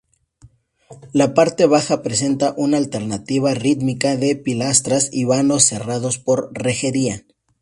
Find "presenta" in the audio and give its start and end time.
2.01-2.55